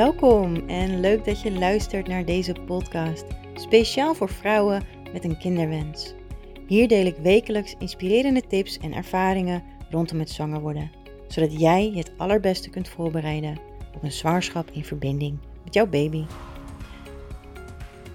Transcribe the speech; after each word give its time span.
Welkom 0.00 0.68
en 0.68 1.00
leuk 1.00 1.24
dat 1.24 1.40
je 1.40 1.52
luistert 1.52 2.08
naar 2.08 2.24
deze 2.24 2.52
podcast, 2.66 3.24
speciaal 3.54 4.14
voor 4.14 4.28
vrouwen 4.28 4.82
met 5.12 5.24
een 5.24 5.38
kinderwens. 5.38 6.14
Hier 6.66 6.88
deel 6.88 7.06
ik 7.06 7.16
wekelijks 7.16 7.74
inspirerende 7.78 8.46
tips 8.46 8.78
en 8.78 8.92
ervaringen 8.92 9.62
rondom 9.90 10.18
het 10.18 10.30
zwanger 10.30 10.60
worden, 10.60 10.90
zodat 11.28 11.60
jij 11.60 11.90
je 11.90 11.96
het 11.96 12.12
allerbeste 12.16 12.70
kunt 12.70 12.88
voorbereiden 12.88 13.58
op 13.94 14.02
een 14.02 14.12
zwangerschap 14.12 14.70
in 14.70 14.84
verbinding 14.84 15.38
met 15.64 15.74
jouw 15.74 15.86
baby. 15.86 16.24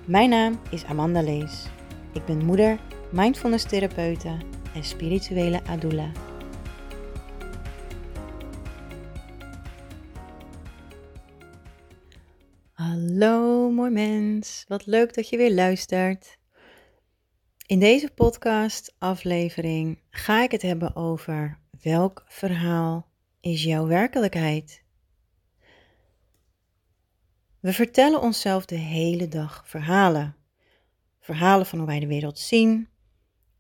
Mijn 0.06 0.30
naam 0.30 0.60
is 0.72 0.86
Amanda 0.86 1.22
Lees. 1.22 1.66
Ik 2.14 2.26
ben 2.26 2.46
moeder, 2.46 2.80
mindfulness 3.12 3.66
therapeute 3.66 4.38
en 4.74 4.84
spirituele 4.84 5.64
adula. 5.66 6.12
Hallo 12.86 13.70
mooi 13.72 13.92
mens, 13.92 14.66
wat 14.68 14.86
leuk 14.86 15.14
dat 15.14 15.30
je 15.30 15.38
weer 15.38 15.54
luistert. 15.54 16.38
In 17.66 17.80
deze 17.80 18.12
podcast 18.12 18.96
aflevering 18.98 20.02
ga 20.10 20.44
ik 20.44 20.52
het 20.52 20.62
hebben 20.62 20.96
over 20.96 21.60
welk 21.82 22.24
verhaal 22.28 23.08
is 23.40 23.64
jouw 23.64 23.88
werkelijkheid? 23.88 24.84
We 27.60 27.74
vertellen 27.74 28.22
onszelf 28.22 28.66
de 28.66 28.76
hele 28.76 29.28
dag 29.28 29.64
verhalen. 29.66 30.36
Verhalen 31.20 31.66
van 31.66 31.78
hoe 31.78 31.88
wij 31.88 32.00
de 32.00 32.08
wereld 32.08 32.40
zien 32.40 32.88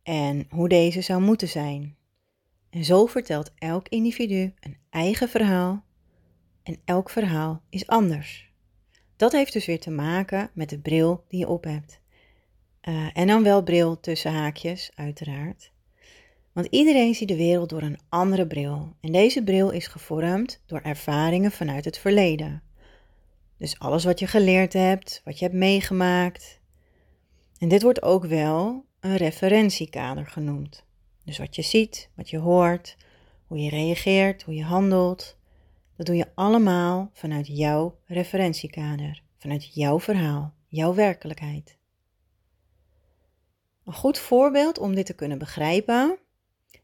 en 0.03 0.45
hoe 0.49 0.69
deze 0.69 1.01
zou 1.01 1.21
moeten 1.21 1.47
zijn. 1.47 1.97
En 2.69 2.83
zo 2.83 3.05
vertelt 3.05 3.53
elk 3.55 3.89
individu 3.89 4.53
een 4.59 4.77
eigen 4.89 5.29
verhaal 5.29 5.85
en 6.63 6.81
elk 6.85 7.09
verhaal 7.09 7.63
is 7.69 7.87
anders. 7.87 8.53
Dat 9.15 9.31
heeft 9.31 9.53
dus 9.53 9.65
weer 9.65 9.79
te 9.79 9.91
maken 9.91 10.49
met 10.53 10.69
de 10.69 10.79
bril 10.79 11.23
die 11.27 11.39
je 11.39 11.47
op 11.47 11.63
hebt. 11.63 11.99
Uh, 12.81 13.07
en 13.13 13.27
dan 13.27 13.43
wel 13.43 13.63
bril 13.63 13.99
tussen 13.99 14.33
haakjes, 14.33 14.91
uiteraard. 14.95 15.71
Want 16.53 16.67
iedereen 16.69 17.15
ziet 17.15 17.27
de 17.27 17.35
wereld 17.35 17.69
door 17.69 17.81
een 17.81 17.99
andere 18.09 18.47
bril. 18.47 18.95
En 19.01 19.11
deze 19.11 19.43
bril 19.43 19.69
is 19.69 19.87
gevormd 19.87 20.61
door 20.65 20.79
ervaringen 20.79 21.51
vanuit 21.51 21.85
het 21.85 21.97
verleden. 21.97 22.63
Dus 23.57 23.79
alles 23.79 24.03
wat 24.03 24.19
je 24.19 24.27
geleerd 24.27 24.73
hebt, 24.73 25.21
wat 25.23 25.39
je 25.39 25.45
hebt 25.45 25.57
meegemaakt. 25.57 26.59
En 27.57 27.67
dit 27.67 27.81
wordt 27.81 28.01
ook 28.01 28.25
wel 28.25 28.85
een 28.99 29.17
referentiekader 29.17 30.25
genoemd. 30.25 30.83
Dus 31.23 31.37
wat 31.37 31.55
je 31.55 31.61
ziet, 31.61 32.09
wat 32.15 32.29
je 32.29 32.37
hoort, 32.37 32.97
hoe 33.47 33.59
je 33.59 33.69
reageert, 33.69 34.43
hoe 34.43 34.55
je 34.55 34.63
handelt, 34.63 35.34
dat 35.95 36.05
doe 36.05 36.15
je 36.15 36.31
allemaal 36.35 37.09
vanuit 37.13 37.47
jouw 37.47 37.99
referentiekader, 38.05 39.23
vanuit 39.37 39.73
jouw 39.73 39.99
verhaal, 39.99 40.53
jouw 40.67 40.93
werkelijkheid. 40.93 41.77
Een 43.85 43.93
goed 43.93 44.19
voorbeeld 44.19 44.79
om 44.79 44.95
dit 44.95 45.05
te 45.05 45.13
kunnen 45.13 45.37
begrijpen 45.37 46.17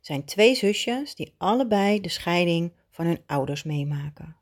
zijn 0.01 0.25
twee 0.25 0.55
zusjes 0.55 1.15
die 1.15 1.33
allebei 1.37 2.01
de 2.01 2.09
scheiding 2.09 2.73
van 2.89 3.05
hun 3.05 3.23
ouders 3.25 3.63
meemaken. 3.63 4.35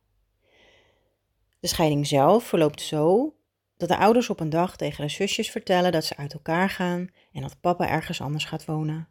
De 1.60 1.68
scheiding 1.68 2.08
zelf 2.08 2.44
verloopt 2.44 2.82
zo 2.82 3.36
dat 3.78 3.90
de 3.90 3.98
ouders 3.98 4.30
op 4.30 4.40
een 4.40 4.50
dag 4.50 4.78
tegen 4.78 5.04
de 5.04 5.12
zusjes 5.12 5.52
vertellen 5.52 5.92
dat 5.92 6.06
ze 6.06 6.18
uit 6.18 6.34
elkaar 6.34 6.70
gaan 6.70 7.10
en 7.32 7.42
dat 7.42 7.60
papa 7.60 7.90
ergens 7.90 8.22
anders 8.22 8.46
gaat 8.46 8.66
wonen. 8.66 9.08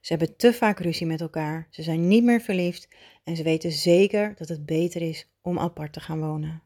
Ze 0.00 0.12
hebben 0.14 0.36
te 0.36 0.52
vaak 0.52 0.78
ruzie 0.78 1.06
met 1.06 1.20
elkaar, 1.20 1.66
ze 1.70 1.82
zijn 1.82 2.08
niet 2.08 2.24
meer 2.24 2.40
verliefd 2.40 2.88
en 3.24 3.36
ze 3.36 3.42
weten 3.42 3.72
zeker 3.72 4.34
dat 4.36 4.48
het 4.48 4.66
beter 4.66 5.02
is 5.02 5.28
om 5.40 5.58
apart 5.58 5.92
te 5.92 6.00
gaan 6.00 6.20
wonen. 6.20 6.62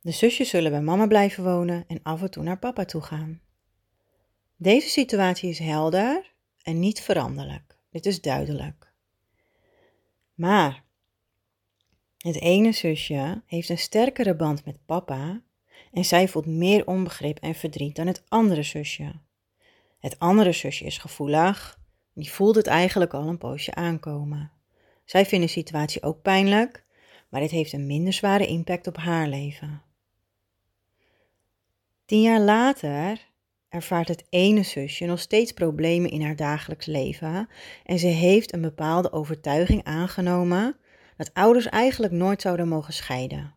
De 0.00 0.10
zusjes 0.10 0.48
zullen 0.48 0.70
bij 0.70 0.82
mama 0.82 1.06
blijven 1.06 1.44
wonen 1.44 1.84
en 1.86 2.02
af 2.02 2.22
en 2.22 2.30
toe 2.30 2.42
naar 2.42 2.58
papa 2.58 2.84
toe 2.84 3.02
gaan. 3.02 3.40
Deze 4.56 4.88
situatie 4.88 5.50
is 5.50 5.58
helder 5.58 6.32
en 6.62 6.78
niet 6.78 7.00
veranderlijk. 7.00 7.76
Dit 7.90 8.06
is 8.06 8.20
duidelijk. 8.20 8.92
Maar 10.34 10.84
het 12.18 12.40
ene 12.40 12.72
zusje 12.72 13.42
heeft 13.46 13.68
een 13.68 13.78
sterkere 13.78 14.34
band 14.34 14.64
met 14.64 14.84
papa 14.86 15.42
en 15.92 16.04
zij 16.04 16.28
voelt 16.28 16.46
meer 16.46 16.86
onbegrip 16.86 17.38
en 17.38 17.54
verdriet 17.54 17.96
dan 17.96 18.06
het 18.06 18.22
andere 18.28 18.62
zusje. 18.62 19.12
Het 19.98 20.18
andere 20.18 20.52
zusje 20.52 20.84
is 20.84 20.98
gevoelig, 20.98 21.80
die 22.14 22.30
voelt 22.30 22.56
het 22.56 22.66
eigenlijk 22.66 23.14
al 23.14 23.28
een 23.28 23.38
poosje 23.38 23.74
aankomen. 23.74 24.50
Zij 25.04 25.26
vindt 25.26 25.46
de 25.46 25.52
situatie 25.52 26.02
ook 26.02 26.22
pijnlijk, 26.22 26.84
maar 27.28 27.40
dit 27.40 27.50
heeft 27.50 27.72
een 27.72 27.86
minder 27.86 28.12
zware 28.12 28.46
impact 28.46 28.86
op 28.86 28.96
haar 28.96 29.28
leven. 29.28 29.82
Tien 32.04 32.22
jaar 32.22 32.40
later 32.40 33.30
ervaart 33.68 34.08
het 34.08 34.24
ene 34.28 34.62
zusje 34.62 35.04
nog 35.04 35.20
steeds 35.20 35.52
problemen 35.52 36.10
in 36.10 36.22
haar 36.22 36.36
dagelijks 36.36 36.86
leven 36.86 37.48
en 37.84 37.98
ze 37.98 38.06
heeft 38.06 38.52
een 38.52 38.60
bepaalde 38.60 39.12
overtuiging 39.12 39.84
aangenomen 39.84 40.76
dat 41.16 41.34
ouders 41.34 41.66
eigenlijk 41.66 42.12
nooit 42.12 42.40
zouden 42.40 42.68
mogen 42.68 42.92
scheiden. 42.92 43.54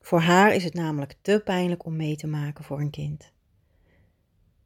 Voor 0.00 0.20
haar 0.20 0.54
is 0.54 0.64
het 0.64 0.74
namelijk 0.74 1.14
te 1.22 1.40
pijnlijk 1.44 1.84
om 1.84 1.96
mee 1.96 2.16
te 2.16 2.26
maken 2.26 2.64
voor 2.64 2.80
een 2.80 2.90
kind. 2.90 3.32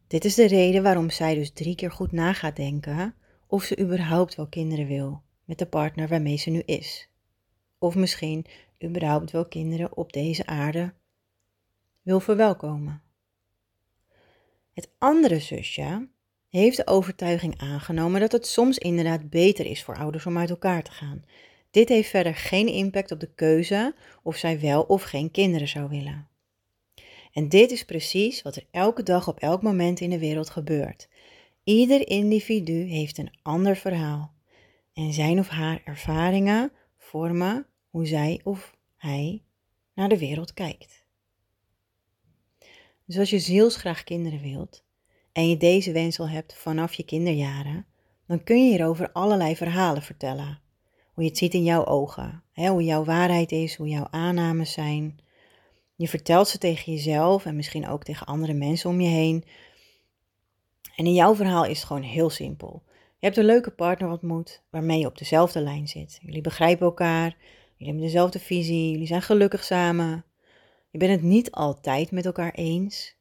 Dit 0.09 0.25
is 0.25 0.35
de 0.35 0.47
reden 0.47 0.83
waarom 0.83 1.11
zij 1.11 1.35
dus 1.35 1.51
drie 1.51 1.75
keer 1.75 1.91
goed 1.91 2.13
na 2.13 2.33
gaat 2.33 2.57
denken 2.57 3.15
of 3.47 3.63
ze 3.65 3.79
überhaupt 3.79 4.35
wel 4.35 4.47
kinderen 4.47 4.87
wil 4.87 5.23
met 5.45 5.59
de 5.59 5.67
partner 5.67 6.09
waarmee 6.09 6.37
ze 6.37 6.51
nu 6.51 6.63
is. 6.65 7.09
Of 7.79 7.95
misschien 7.95 8.47
überhaupt 8.85 9.31
wel 9.31 9.47
kinderen 9.47 9.97
op 9.97 10.13
deze 10.13 10.47
aarde 10.47 10.95
wil 12.03 12.21
verwelkomen. 12.21 13.03
Het 14.73 14.91
andere 14.99 15.39
zusje 15.39 16.09
heeft 16.49 16.77
de 16.77 16.87
overtuiging 16.87 17.59
aangenomen 17.59 18.21
dat 18.21 18.33
het 18.33 18.47
soms 18.47 18.79
inderdaad 18.79 19.31
beter 19.31 19.67
is 19.67 19.85
voor 19.85 19.97
ouders 19.97 20.27
om 20.27 20.39
uit 20.39 20.51
elkaar 20.51 20.83
te 20.83 20.91
gaan. 20.93 21.25
Dit 21.71 21.89
heeft 21.89 22.09
verder 22.09 22.35
geen 22.35 22.69
impact 22.69 23.11
op 23.11 23.21
de 23.21 23.35
keuze 23.35 23.95
of 24.23 24.37
zij 24.37 24.61
wel 24.61 24.83
of 24.83 25.03
geen 25.03 25.31
kinderen 25.31 25.69
zou 25.69 25.89
willen. 25.89 26.29
En 27.33 27.49
dit 27.49 27.71
is 27.71 27.85
precies 27.85 28.43
wat 28.43 28.57
er 28.57 28.67
elke 28.71 29.03
dag 29.03 29.29
op 29.29 29.39
elk 29.39 29.63
moment 29.63 30.01
in 30.01 30.11
de 30.11 30.19
wereld 30.19 30.51
gebeurt. 30.51 31.09
Ieder 31.65 32.09
individu 32.09 32.83
heeft 32.83 33.19
een 33.19 33.39
ander 33.43 33.77
verhaal. 33.77 34.33
En 34.93 35.13
zijn 35.13 35.39
of 35.39 35.49
haar 35.49 35.81
ervaringen 35.85 36.73
vormen 36.97 37.67
hoe 37.91 38.07
zij 38.07 38.41
of 38.45 38.77
hij 38.97 39.43
naar 39.95 40.09
de 40.09 40.19
wereld 40.19 40.55
kijkt. 40.55 41.05
Dus 43.05 43.19
als 43.19 43.31
je 43.31 43.39
zielsgraag 43.39 44.05
kinderen 44.05 44.41
wilt 44.41 44.85
en 45.33 45.49
je 45.49 45.57
deze 45.57 45.93
wens 45.93 46.21
al 46.21 46.29
hebt 46.29 46.55
vanaf 46.55 46.95
je 46.95 47.05
kinderjaren, 47.05 47.87
dan 48.27 48.45
kun 48.45 48.65
je 48.65 48.71
hierover 48.71 49.13
allerlei 49.13 49.57
verhalen 49.57 50.03
vertellen. 50.03 50.61
Hoe 51.13 51.25
je 51.25 51.29
het 51.29 51.39
ziet 51.39 51.55
in 51.55 51.65
jouw 51.65 51.85
ogen, 51.85 52.43
hoe 52.55 52.85
jouw 52.85 53.05
waarheid 53.05 53.53
is, 53.53 53.75
hoe 53.77 53.89
jouw 53.89 54.07
aannames 54.11 54.73
zijn. 54.73 55.19
Je 55.99 56.09
vertelt 56.09 56.49
ze 56.49 56.59
tegen 56.59 56.93
jezelf 56.93 57.45
en 57.45 57.57
misschien 57.57 57.89
ook 57.89 58.05
tegen 58.05 58.27
andere 58.27 58.53
mensen 58.53 58.91
om 58.91 59.01
je 59.01 59.09
heen. 59.09 59.45
En 60.97 61.07
in 61.07 61.15
jouw 61.15 61.35
verhaal 61.35 61.65
is 61.65 61.79
het 61.79 61.87
gewoon 61.87 62.03
heel 62.03 62.31
simpel. 62.31 62.83
Je 63.19 63.27
hebt 63.27 63.37
een 63.37 63.45
leuke 63.45 63.71
partner 63.71 64.11
ontmoet 64.11 64.63
waarmee 64.71 64.99
je 64.99 65.07
op 65.07 65.19
dezelfde 65.19 65.61
lijn 65.61 65.89
zit. 65.89 66.19
Jullie 66.23 66.41
begrijpen 66.41 66.87
elkaar, 66.87 67.37
jullie 67.77 67.93
hebben 67.93 68.03
dezelfde 68.03 68.39
visie, 68.39 68.91
jullie 68.91 69.07
zijn 69.07 69.23
gelukkig 69.23 69.65
samen. 69.65 70.25
Je 70.91 70.99
bent 70.99 71.11
het 71.11 71.23
niet 71.23 71.51
altijd 71.51 72.11
met 72.11 72.27
elkaar 72.27 72.53
eens, 72.53 73.17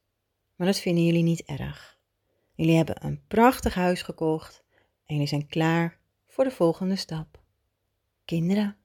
maar 0.56 0.68
dat 0.68 0.80
vinden 0.80 1.06
jullie 1.06 1.24
niet 1.24 1.44
erg. 1.44 2.00
Jullie 2.56 2.76
hebben 2.76 3.06
een 3.06 3.22
prachtig 3.28 3.74
huis 3.74 4.02
gekocht 4.02 4.64
en 5.06 5.14
jullie 5.14 5.28
zijn 5.28 5.48
klaar 5.48 6.00
voor 6.28 6.44
de 6.44 6.52
volgende 6.52 6.96
stap. 6.96 7.42
Kinderen. 8.26 8.78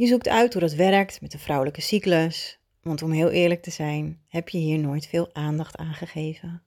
Je 0.00 0.06
zoekt 0.06 0.28
uit 0.28 0.52
hoe 0.52 0.62
dat 0.62 0.72
werkt 0.72 1.20
met 1.20 1.30
de 1.30 1.38
vrouwelijke 1.38 1.80
cyclus, 1.80 2.58
want 2.82 3.02
om 3.02 3.10
heel 3.10 3.30
eerlijk 3.30 3.62
te 3.62 3.70
zijn, 3.70 4.20
heb 4.28 4.48
je 4.48 4.58
hier 4.58 4.78
nooit 4.78 5.06
veel 5.06 5.34
aandacht 5.34 5.76
aan 5.76 5.94
gegeven. 5.94 6.62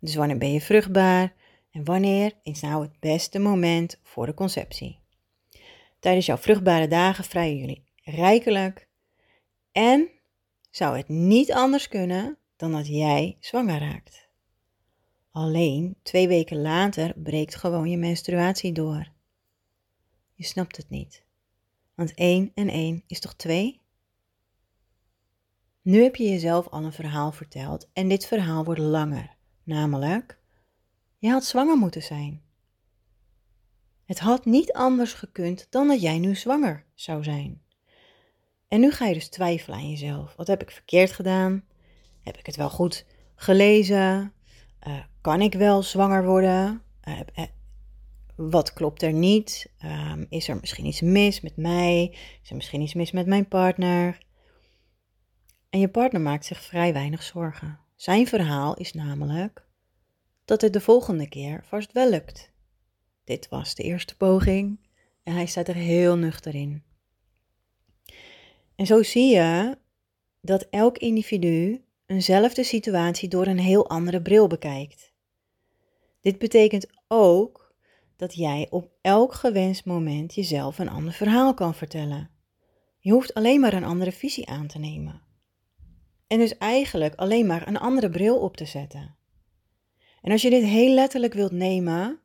Dus 0.00 0.14
wanneer 0.14 0.38
ben 0.38 0.52
je 0.52 0.60
vruchtbaar 0.60 1.32
en 1.70 1.84
wanneer 1.84 2.32
is 2.42 2.60
nou 2.60 2.82
het 2.82 3.00
beste 3.00 3.38
moment 3.38 3.98
voor 4.02 4.26
de 4.26 4.34
conceptie? 4.34 4.98
Tijdens 5.98 6.26
jouw 6.26 6.36
vruchtbare 6.36 6.88
dagen 6.88 7.24
vrijen 7.24 7.58
jullie 7.58 7.84
rijkelijk 8.04 8.88
en 9.72 10.08
zou 10.70 10.96
het 10.96 11.08
niet 11.08 11.52
anders 11.52 11.88
kunnen 11.88 12.38
dan 12.56 12.72
dat 12.72 12.86
jij 12.86 13.36
zwanger 13.40 13.78
raakt. 13.78 14.28
Alleen 15.30 15.96
twee 16.02 16.28
weken 16.28 16.62
later 16.62 17.12
breekt 17.16 17.54
gewoon 17.54 17.90
je 17.90 17.96
menstruatie 17.96 18.72
door. 18.72 19.08
Je 20.34 20.44
snapt 20.44 20.76
het 20.76 20.90
niet. 20.90 21.23
Want 21.94 22.14
1 22.14 22.50
en 22.54 22.68
1 22.68 23.02
is 23.06 23.20
toch 23.20 23.34
2? 23.34 23.82
Nu 25.82 26.02
heb 26.02 26.16
je 26.16 26.30
jezelf 26.30 26.68
al 26.68 26.84
een 26.84 26.92
verhaal 26.92 27.32
verteld 27.32 27.88
en 27.92 28.08
dit 28.08 28.26
verhaal 28.26 28.64
wordt 28.64 28.80
langer. 28.80 29.36
Namelijk, 29.62 30.38
je 31.18 31.30
had 31.30 31.44
zwanger 31.44 31.76
moeten 31.76 32.02
zijn. 32.02 32.42
Het 34.04 34.18
had 34.18 34.44
niet 34.44 34.72
anders 34.72 35.12
gekund 35.12 35.66
dan 35.70 35.88
dat 35.88 36.00
jij 36.00 36.18
nu 36.18 36.34
zwanger 36.34 36.84
zou 36.94 37.22
zijn. 37.22 37.62
En 38.68 38.80
nu 38.80 38.90
ga 38.90 39.06
je 39.06 39.14
dus 39.14 39.28
twijfelen 39.28 39.78
aan 39.78 39.90
jezelf. 39.90 40.34
Wat 40.36 40.46
heb 40.46 40.62
ik 40.62 40.70
verkeerd 40.70 41.12
gedaan? 41.12 41.64
Heb 42.22 42.36
ik 42.36 42.46
het 42.46 42.56
wel 42.56 42.70
goed 42.70 43.06
gelezen? 43.34 44.32
Uh, 44.86 44.98
kan 45.20 45.40
ik 45.40 45.54
wel 45.54 45.82
zwanger 45.82 46.24
worden? 46.24 46.82
Uh, 47.08 47.20
wat 48.36 48.72
klopt 48.72 49.02
er 49.02 49.12
niet? 49.12 49.72
Um, 49.84 50.26
is 50.28 50.48
er 50.48 50.56
misschien 50.60 50.86
iets 50.86 51.00
mis 51.00 51.40
met 51.40 51.56
mij? 51.56 52.08
Is 52.42 52.50
er 52.50 52.56
misschien 52.56 52.80
iets 52.80 52.94
mis 52.94 53.12
met 53.12 53.26
mijn 53.26 53.48
partner? 53.48 54.18
En 55.70 55.80
je 55.80 55.88
partner 55.88 56.20
maakt 56.20 56.44
zich 56.44 56.62
vrij 56.62 56.92
weinig 56.92 57.22
zorgen. 57.22 57.78
Zijn 57.96 58.26
verhaal 58.26 58.76
is 58.76 58.92
namelijk 58.92 59.66
dat 60.44 60.60
het 60.60 60.72
de 60.72 60.80
volgende 60.80 61.28
keer 61.28 61.64
vast 61.64 61.92
wel 61.92 62.10
lukt. 62.10 62.52
Dit 63.24 63.48
was 63.48 63.74
de 63.74 63.82
eerste 63.82 64.16
poging 64.16 64.78
en 65.22 65.34
hij 65.34 65.46
staat 65.46 65.68
er 65.68 65.74
heel 65.74 66.16
nuchter 66.16 66.54
in. 66.54 66.82
En 68.76 68.86
zo 68.86 69.02
zie 69.02 69.34
je 69.34 69.78
dat 70.40 70.66
elk 70.70 70.98
individu 70.98 71.84
eenzelfde 72.06 72.64
situatie 72.64 73.28
door 73.28 73.46
een 73.46 73.58
heel 73.58 73.88
andere 73.88 74.22
bril 74.22 74.46
bekijkt. 74.46 75.12
Dit 76.20 76.38
betekent 76.38 76.86
ook 77.08 77.63
dat 78.16 78.34
jij 78.34 78.66
op 78.70 78.90
elk 79.00 79.34
gewenst 79.34 79.84
moment 79.84 80.34
jezelf 80.34 80.78
een 80.78 80.88
ander 80.88 81.12
verhaal 81.12 81.54
kan 81.54 81.74
vertellen. 81.74 82.30
Je 82.98 83.12
hoeft 83.12 83.34
alleen 83.34 83.60
maar 83.60 83.72
een 83.72 83.84
andere 83.84 84.12
visie 84.12 84.48
aan 84.48 84.66
te 84.66 84.78
nemen. 84.78 85.22
En 86.26 86.38
dus 86.38 86.58
eigenlijk 86.58 87.14
alleen 87.14 87.46
maar 87.46 87.68
een 87.68 87.78
andere 87.78 88.10
bril 88.10 88.38
op 88.38 88.56
te 88.56 88.64
zetten. 88.64 89.16
En 90.22 90.32
als 90.32 90.42
je 90.42 90.50
dit 90.50 90.64
heel 90.64 90.94
letterlijk 90.94 91.34
wilt 91.34 91.52
nemen 91.52 92.20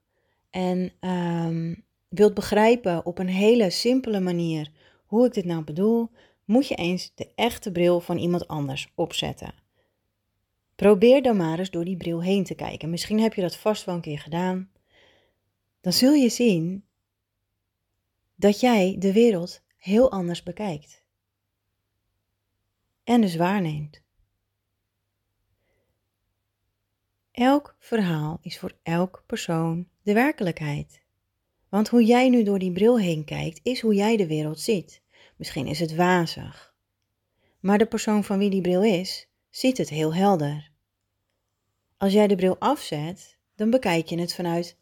en 0.49 0.91
um, 0.99 1.85
wilt 2.09 2.33
begrijpen 2.33 3.05
op 3.05 3.19
een 3.19 3.27
hele 3.27 3.69
simpele 3.69 4.19
manier 4.19 4.71
hoe 5.05 5.25
ik 5.25 5.33
dit 5.33 5.45
nou 5.45 5.63
bedoel, 5.63 6.09
moet 6.45 6.67
je 6.67 6.75
eens 6.75 7.11
de 7.15 7.31
echte 7.35 7.71
bril 7.71 7.99
van 7.99 8.17
iemand 8.17 8.47
anders 8.47 8.91
opzetten. 8.95 9.53
Probeer 10.75 11.21
dan 11.21 11.37
maar 11.37 11.59
eens 11.59 11.69
door 11.69 11.85
die 11.85 11.97
bril 11.97 12.21
heen 12.23 12.43
te 12.43 12.55
kijken. 12.55 12.89
Misschien 12.89 13.19
heb 13.19 13.33
je 13.33 13.41
dat 13.41 13.55
vast 13.55 13.85
wel 13.85 13.95
een 13.95 14.01
keer 14.01 14.19
gedaan. 14.19 14.69
Dan 15.81 15.93
zul 15.93 16.13
je 16.13 16.29
zien 16.29 16.85
dat 18.35 18.59
jij 18.59 18.95
de 18.99 19.13
wereld 19.13 19.61
heel 19.77 20.11
anders 20.11 20.43
bekijkt. 20.43 21.03
En 23.03 23.21
dus 23.21 23.35
waarneemt. 23.35 24.01
Elk 27.31 27.75
verhaal 27.79 28.37
is 28.41 28.59
voor 28.59 28.77
elk 28.83 29.23
persoon 29.25 29.87
de 30.01 30.13
werkelijkheid. 30.13 31.01
Want 31.69 31.87
hoe 31.87 32.03
jij 32.03 32.29
nu 32.29 32.43
door 32.43 32.59
die 32.59 32.71
bril 32.71 32.99
heen 32.99 33.25
kijkt, 33.25 33.59
is 33.63 33.81
hoe 33.81 33.93
jij 33.93 34.17
de 34.17 34.27
wereld 34.27 34.59
ziet. 34.59 35.01
Misschien 35.35 35.67
is 35.67 35.79
het 35.79 35.95
wazig. 35.95 36.73
Maar 37.59 37.77
de 37.77 37.85
persoon 37.85 38.23
van 38.23 38.37
wie 38.37 38.49
die 38.49 38.61
bril 38.61 38.83
is, 38.83 39.27
ziet 39.49 39.77
het 39.77 39.89
heel 39.89 40.13
helder. 40.13 40.71
Als 41.97 42.13
jij 42.13 42.27
de 42.27 42.35
bril 42.35 42.59
afzet, 42.59 43.37
dan 43.55 43.69
bekijk 43.69 44.07
je 44.07 44.19
het 44.19 44.35
vanuit 44.35 44.77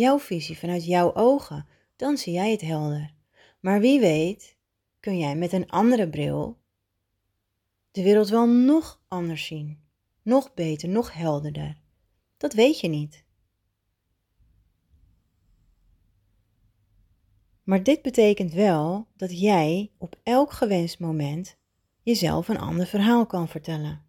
jouw 0.00 0.18
visie, 0.18 0.58
vanuit 0.58 0.84
jouw 0.84 1.14
ogen. 1.14 1.66
Dan 1.96 2.16
zie 2.16 2.32
jij 2.32 2.50
het 2.50 2.60
helder. 2.60 3.14
Maar 3.60 3.80
wie 3.80 4.00
weet, 4.00 4.56
kun 5.00 5.18
jij 5.18 5.36
met 5.36 5.52
een 5.52 5.70
andere 5.70 6.08
bril 6.08 6.58
de 7.90 8.02
wereld 8.02 8.28
wel 8.28 8.48
nog 8.48 9.02
anders 9.08 9.46
zien. 9.46 9.78
Nog 10.22 10.54
beter, 10.54 10.88
nog 10.88 11.12
helderder. 11.12 11.76
Dat 12.36 12.52
weet 12.52 12.80
je 12.80 12.88
niet. 12.88 13.24
Maar 17.62 17.82
dit 17.82 18.02
betekent 18.02 18.52
wel 18.52 19.06
dat 19.16 19.40
jij 19.40 19.90
op 19.98 20.20
elk 20.22 20.52
gewenst 20.52 20.98
moment 20.98 21.56
jezelf 22.02 22.48
een 22.48 22.58
ander 22.58 22.86
verhaal 22.86 23.26
kan 23.26 23.48
vertellen. 23.48 24.02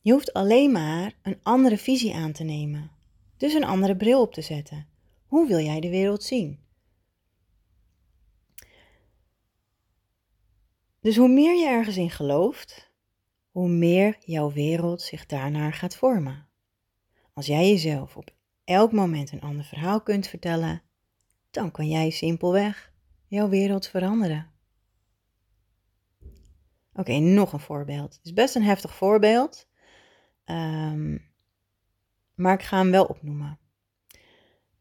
Je 0.00 0.12
hoeft 0.12 0.32
alleen 0.32 0.72
maar 0.72 1.14
een 1.22 1.38
andere 1.42 1.78
visie 1.78 2.14
aan 2.14 2.32
te 2.32 2.44
nemen, 2.44 2.90
dus 3.36 3.54
een 3.54 3.64
andere 3.64 3.96
bril 3.96 4.20
op 4.20 4.32
te 4.32 4.42
zetten. 4.42 4.86
Hoe 5.30 5.48
wil 5.48 5.58
jij 5.58 5.80
de 5.80 5.90
wereld 5.90 6.22
zien? 6.22 6.58
Dus 11.00 11.16
hoe 11.16 11.28
meer 11.28 11.54
je 11.58 11.66
ergens 11.66 11.96
in 11.96 12.10
gelooft, 12.10 12.92
hoe 13.50 13.68
meer 13.68 14.16
jouw 14.24 14.52
wereld 14.52 15.02
zich 15.02 15.26
daarnaar 15.26 15.72
gaat 15.72 15.96
vormen. 15.96 16.48
Als 17.32 17.46
jij 17.46 17.68
jezelf 17.68 18.16
op 18.16 18.30
elk 18.64 18.92
moment 18.92 19.32
een 19.32 19.40
ander 19.40 19.64
verhaal 19.64 20.02
kunt 20.02 20.26
vertellen, 20.26 20.82
dan 21.50 21.70
kan 21.70 21.88
jij 21.88 22.10
simpelweg 22.10 22.92
jouw 23.26 23.48
wereld 23.48 23.86
veranderen. 23.86 24.50
Oké, 26.92 27.18
nog 27.18 27.52
een 27.52 27.60
voorbeeld. 27.60 28.14
Het 28.14 28.24
is 28.24 28.32
best 28.32 28.54
een 28.54 28.62
heftig 28.62 28.94
voorbeeld, 28.94 29.68
um, 30.44 31.32
maar 32.34 32.54
ik 32.54 32.62
ga 32.62 32.78
hem 32.78 32.90
wel 32.90 33.04
opnoemen. 33.04 33.59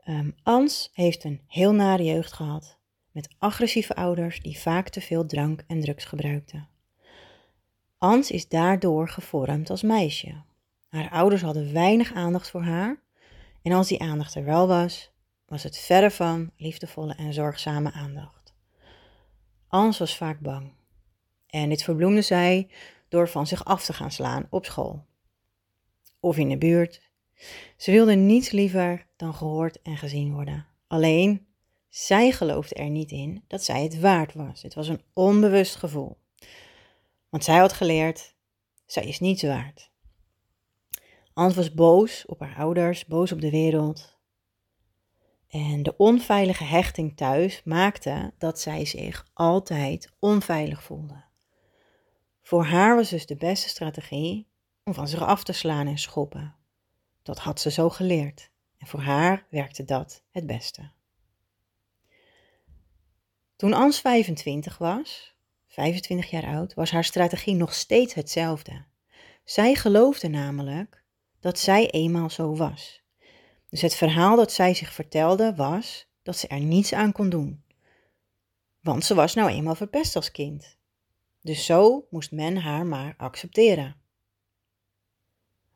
Um, 0.10 0.36
Ans 0.44 0.90
heeft 0.94 1.24
een 1.24 1.42
heel 1.48 1.74
nare 1.74 2.04
jeugd 2.04 2.34
gehad 2.34 2.78
met 3.12 3.36
agressieve 3.38 3.96
ouders 3.96 4.42
die 4.42 4.60
vaak 4.60 4.90
te 4.90 5.02
veel 5.02 5.26
drank 5.26 5.64
en 5.68 5.82
drugs 5.82 6.06
gebruikten. 6.06 6.68
Ans 7.98 8.32
is 8.32 8.48
daardoor 8.48 9.10
gevormd 9.10 9.70
als 9.70 9.82
meisje. 9.82 10.44
Haar 10.90 11.10
ouders 11.10 11.42
hadden 11.42 11.74
weinig 11.74 12.14
aandacht 12.14 12.50
voor 12.50 12.62
haar 12.62 13.02
en 13.62 13.72
als 13.72 13.88
die 13.88 14.02
aandacht 14.02 14.36
er 14.36 14.44
wel 14.44 14.68
was, 14.68 15.12
was 15.46 15.64
het 15.64 15.78
verre 15.78 16.12
van 16.12 16.52
liefdevolle 16.58 17.14
en 17.16 17.34
zorgzame 17.34 17.92
aandacht. 17.92 18.54
Ans 19.68 19.98
was 19.98 20.18
vaak 20.18 20.40
bang. 20.40 20.74
En 21.48 21.70
dit 21.70 21.84
verbloemde 21.84 22.22
zij 22.22 22.70
door 23.10 23.30
van 23.30 23.48
zich 23.48 23.66
af 23.66 23.86
te 23.86 23.94
gaan 23.94 24.12
slaan 24.12 24.48
op 24.50 24.66
school. 24.66 25.06
Of 26.20 26.38
in 26.38 26.50
de 26.50 26.58
buurt. 26.58 27.09
Ze 27.78 27.92
wilde 27.92 28.16
niets 28.16 28.52
liever 28.52 29.08
dan 29.16 29.34
gehoord 29.34 29.82
en 29.82 29.98
gezien 29.98 30.34
worden. 30.34 30.68
Alleen, 30.88 31.48
zij 31.90 32.32
geloofde 32.32 32.76
er 32.76 32.90
niet 32.90 33.12
in 33.12 33.44
dat 33.48 33.64
zij 33.64 33.84
het 33.84 34.00
waard 34.00 34.34
was. 34.34 34.62
Het 34.62 34.74
was 34.74 34.88
een 34.88 35.04
onbewust 35.14 35.76
gevoel. 35.76 36.18
Want 37.30 37.44
zij 37.44 37.58
had 37.58 37.74
geleerd, 37.74 38.36
zij 38.86 39.04
is 39.04 39.20
niets 39.20 39.44
waard. 39.44 39.92
Ans 41.34 41.56
was 41.56 41.74
boos 41.74 42.26
op 42.26 42.40
haar 42.40 42.56
ouders, 42.56 43.06
boos 43.06 43.32
op 43.32 43.42
de 43.42 43.50
wereld, 43.50 44.20
en 45.50 45.84
de 45.84 45.98
onveilige 45.98 46.64
hechting 46.64 47.18
thuis 47.18 47.62
maakte 47.64 48.34
dat 48.38 48.60
zij 48.60 48.86
zich 48.86 49.28
altijd 49.34 50.12
onveilig 50.20 50.84
voelde. 50.84 51.24
Voor 52.42 52.64
haar 52.64 52.96
was 52.96 53.10
dus 53.10 53.26
de 53.26 53.36
beste 53.36 53.70
strategie 53.70 54.48
om 54.84 54.94
van 54.94 55.08
zich 55.08 55.22
af 55.22 55.44
te 55.44 55.54
slaan 55.54 55.88
en 55.88 55.98
schoppen. 55.98 56.56
Dat 57.24 57.40
had 57.40 57.60
ze 57.60 57.72
zo 57.72 57.90
geleerd 57.90 58.50
en 58.78 58.88
voor 58.88 59.02
haar 59.02 59.46
werkte 59.50 59.84
dat 59.84 60.24
het 60.32 60.46
beste. 60.46 60.92
Toen 63.56 63.74
Ans 63.74 64.00
25 64.00 64.78
was, 64.78 65.36
25 65.68 66.30
jaar 66.30 66.46
oud, 66.46 66.74
was 66.74 66.92
haar 66.92 67.04
strategie 67.04 67.56
nog 67.56 67.74
steeds 67.74 68.14
hetzelfde. 68.14 68.86
Zij 69.44 69.76
geloofde 69.76 70.28
namelijk 70.28 71.04
dat 71.40 71.60
zij 71.60 71.90
eenmaal 71.90 72.30
zo 72.30 72.56
was. 72.56 73.02
Dus 73.70 73.82
het 73.82 73.96
verhaal 73.96 74.36
dat 74.36 74.52
zij 74.52 74.74
zich 74.74 74.94
vertelde 74.94 75.56
was 75.56 76.08
dat 76.24 76.38
ze 76.38 76.48
er 76.48 76.60
niets 76.60 76.94
aan 76.94 77.12
kon 77.12 77.30
doen. 77.30 77.64
Want 78.82 79.06
ze 79.06 79.16
was 79.16 79.34
nou 79.34 79.50
eenmaal 79.50 79.76
verpest 79.76 80.16
als 80.16 80.32
kind. 80.32 80.78
Dus 81.42 81.66
zo 81.66 82.08
moest 82.10 82.32
men 82.32 82.58
haar 82.58 82.86
maar 82.86 83.14
accepteren. 83.18 83.96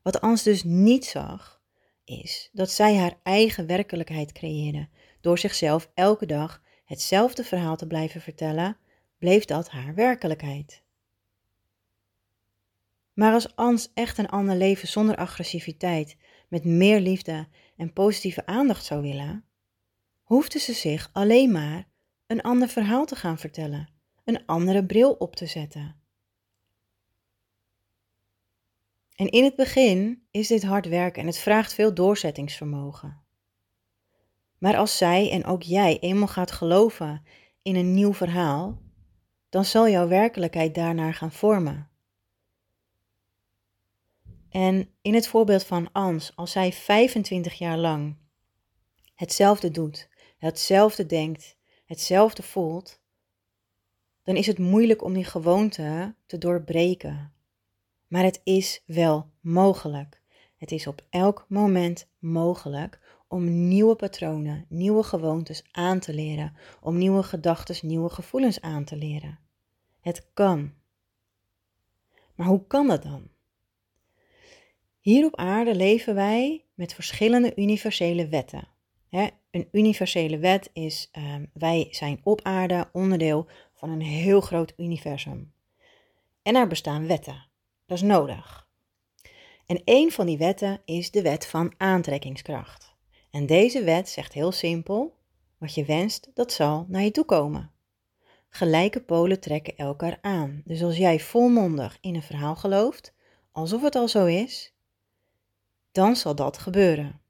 Wat 0.03 0.21
Ans 0.21 0.43
dus 0.43 0.63
niet 0.63 1.05
zag, 1.05 1.61
is 2.03 2.49
dat 2.51 2.71
zij 2.71 2.97
haar 2.97 3.19
eigen 3.23 3.67
werkelijkheid 3.67 4.31
creëerde. 4.31 4.87
Door 5.21 5.37
zichzelf 5.37 5.89
elke 5.93 6.25
dag 6.25 6.61
hetzelfde 6.85 7.43
verhaal 7.43 7.75
te 7.75 7.87
blijven 7.87 8.21
vertellen, 8.21 8.77
bleef 9.17 9.45
dat 9.45 9.69
haar 9.69 9.95
werkelijkheid. 9.95 10.81
Maar 13.13 13.33
als 13.33 13.55
Ans 13.55 13.91
echt 13.93 14.17
een 14.17 14.29
ander 14.29 14.55
leven 14.55 14.87
zonder 14.87 15.15
agressiviteit, 15.15 16.17
met 16.47 16.65
meer 16.65 16.99
liefde 16.99 17.47
en 17.77 17.93
positieve 17.93 18.45
aandacht 18.45 18.85
zou 18.85 19.01
willen, 19.01 19.45
hoefde 20.23 20.59
ze 20.59 20.73
zich 20.73 21.09
alleen 21.13 21.51
maar 21.51 21.87
een 22.27 22.41
ander 22.41 22.67
verhaal 22.67 23.05
te 23.05 23.15
gaan 23.15 23.37
vertellen, 23.37 23.89
een 24.23 24.45
andere 24.45 24.85
bril 24.85 25.11
op 25.11 25.35
te 25.35 25.45
zetten. 25.45 26.02
En 29.15 29.29
in 29.29 29.43
het 29.43 29.55
begin 29.55 30.27
is 30.31 30.47
dit 30.47 30.63
hard 30.63 30.87
werken 30.87 31.21
en 31.21 31.27
het 31.27 31.37
vraagt 31.37 31.73
veel 31.73 31.93
doorzettingsvermogen. 31.93 33.21
Maar 34.57 34.77
als 34.77 34.97
zij 34.97 35.31
en 35.31 35.45
ook 35.45 35.61
jij 35.61 35.99
eenmaal 35.99 36.27
gaat 36.27 36.51
geloven 36.51 37.23
in 37.61 37.75
een 37.75 37.93
nieuw 37.93 38.13
verhaal, 38.13 38.81
dan 39.49 39.65
zal 39.65 39.89
jouw 39.89 40.07
werkelijkheid 40.07 40.75
daarnaar 40.75 41.13
gaan 41.13 41.31
vormen. 41.31 41.89
En 44.49 44.89
in 45.01 45.13
het 45.13 45.27
voorbeeld 45.27 45.63
van 45.63 45.91
Ans, 45.91 46.35
als 46.35 46.51
zij 46.51 46.71
25 46.71 47.53
jaar 47.53 47.77
lang 47.77 48.17
hetzelfde 49.15 49.71
doet, 49.71 50.09
hetzelfde 50.37 51.05
denkt, 51.05 51.57
hetzelfde 51.85 52.43
voelt, 52.43 53.01
dan 54.23 54.35
is 54.35 54.47
het 54.47 54.57
moeilijk 54.57 55.03
om 55.03 55.13
die 55.13 55.25
gewoonte 55.25 56.15
te 56.25 56.37
doorbreken. 56.37 57.33
Maar 58.13 58.23
het 58.23 58.41
is 58.43 58.83
wel 58.85 59.29
mogelijk. 59.41 60.21
Het 60.57 60.71
is 60.71 60.87
op 60.87 61.05
elk 61.09 61.45
moment 61.49 62.07
mogelijk 62.19 62.99
om 63.27 63.67
nieuwe 63.67 63.95
patronen, 63.95 64.65
nieuwe 64.69 65.03
gewoontes 65.03 65.63
aan 65.71 65.99
te 65.99 66.13
leren, 66.13 66.55
om 66.81 66.97
nieuwe 66.97 67.23
gedachten, 67.23 67.87
nieuwe 67.87 68.09
gevoelens 68.09 68.61
aan 68.61 68.83
te 68.83 68.95
leren. 68.95 69.39
Het 70.01 70.27
kan. 70.33 70.73
Maar 72.35 72.47
hoe 72.47 72.67
kan 72.67 72.87
dat 72.87 73.03
dan? 73.03 73.27
Hier 74.99 75.25
op 75.25 75.35
aarde 75.35 75.75
leven 75.75 76.15
wij 76.15 76.65
met 76.73 76.93
verschillende 76.93 77.55
universele 77.55 78.27
wetten. 78.27 78.67
een 79.51 79.67
universele 79.71 80.37
wet 80.37 80.69
is, 80.73 81.09
um, 81.17 81.49
wij 81.53 81.87
zijn 81.91 82.19
op 82.23 82.41
aarde 82.41 82.89
onderdeel 82.91 83.47
van 83.73 83.89
een 83.89 84.01
heel 84.01 84.41
groot 84.41 84.73
universum. 84.77 85.53
En 86.41 86.55
er 86.55 86.67
bestaan 86.67 87.07
wetten. 87.07 87.51
Is 87.93 88.01
nodig. 88.01 88.67
En 89.65 89.81
een 89.85 90.11
van 90.11 90.25
die 90.25 90.37
wetten 90.37 90.81
is 90.85 91.11
de 91.11 91.21
wet 91.21 91.45
van 91.47 91.73
aantrekkingskracht. 91.77 92.95
En 93.31 93.45
deze 93.45 93.83
wet 93.83 94.09
zegt 94.09 94.33
heel 94.33 94.51
simpel: 94.51 95.17
wat 95.57 95.73
je 95.73 95.85
wenst, 95.85 96.31
dat 96.33 96.51
zal 96.51 96.85
naar 96.87 97.01
je 97.01 97.11
toe 97.11 97.25
komen. 97.25 97.71
Gelijke 98.49 99.01
polen 99.01 99.39
trekken 99.39 99.77
elkaar 99.77 100.17
aan. 100.21 100.61
Dus 100.65 100.83
als 100.83 100.97
jij 100.97 101.19
volmondig 101.19 101.97
in 102.01 102.15
een 102.15 102.21
verhaal 102.21 102.55
gelooft, 102.55 103.13
alsof 103.51 103.81
het 103.81 103.95
al 103.95 104.07
zo 104.07 104.25
is, 104.25 104.73
dan 105.91 106.15
zal 106.15 106.35
dat 106.35 106.57
gebeuren. 106.57 107.21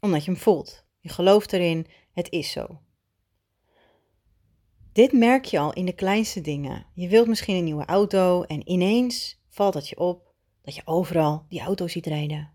Omdat 0.00 0.24
je 0.24 0.30
hem 0.30 0.40
voelt. 0.40 0.84
Je 0.98 1.08
gelooft 1.08 1.52
erin, 1.52 1.86
het 2.12 2.30
is 2.30 2.50
zo. 2.50 2.80
Dit 4.92 5.12
merk 5.12 5.44
je 5.44 5.58
al 5.58 5.72
in 5.72 5.86
de 5.86 5.94
kleinste 5.94 6.40
dingen. 6.40 6.86
Je 6.94 7.08
wilt 7.08 7.28
misschien 7.28 7.56
een 7.56 7.64
nieuwe 7.64 7.84
auto 7.84 8.42
en 8.42 8.68
ineens 8.68 9.40
valt 9.48 9.74
het 9.74 9.88
je 9.88 9.98
op 9.98 10.34
dat 10.62 10.74
je 10.74 10.82
overal 10.84 11.44
die 11.48 11.60
auto 11.60 11.88
ziet 11.88 12.06
rijden. 12.06 12.50